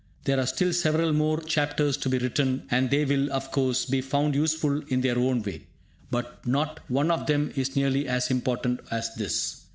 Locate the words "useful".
4.33-4.81